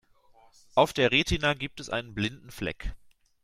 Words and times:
Auf 0.73 0.93
der 0.93 1.11
Retina 1.11 1.53
gibt 1.53 1.79
es 1.79 1.91
einen 1.91 2.15
blinden 2.15 2.49
Fleck. 2.49 2.95